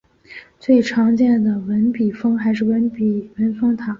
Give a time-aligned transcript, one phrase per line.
[0.59, 2.89] 最常见的文笔峰还是文
[3.59, 3.89] 峰塔。